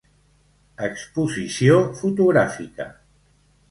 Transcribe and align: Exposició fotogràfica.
Exposició 0.87 1.79
fotogràfica. 2.03 2.93